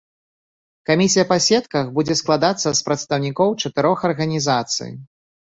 [0.89, 4.91] Камісія па сетках будзе складацца з прадстаўнікоў чатырох арганізацый.